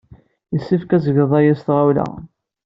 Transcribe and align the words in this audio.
Yessefk 0.53 0.91
ad 0.95 1.01
tged 1.03 1.31
aya 1.39 1.53
s 1.59 1.61
tɣawla. 1.67 2.07